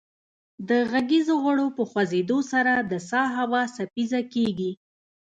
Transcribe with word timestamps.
د 0.67 0.69
غږیزو 0.91 1.35
غړو 1.45 1.67
په 1.77 1.83
خوځیدو 1.89 2.39
سره 2.51 2.73
د 2.91 2.93
سا 3.09 3.21
هوا 3.37 3.61
څپیزه 3.75 4.21
کیږي 4.33 4.71